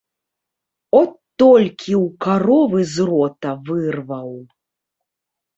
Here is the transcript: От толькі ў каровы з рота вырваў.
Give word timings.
От 0.99 1.11
толькі 1.43 1.93
ў 2.05 2.07
каровы 2.25 2.81
з 2.95 3.07
рота 3.11 3.51
вырваў. 3.69 4.31